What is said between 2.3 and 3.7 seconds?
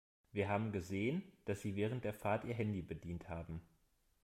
Ihr Handy bedient haben.